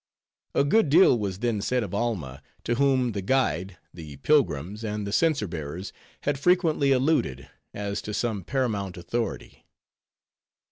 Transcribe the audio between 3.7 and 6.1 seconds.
the pilgrims, and the censer bearers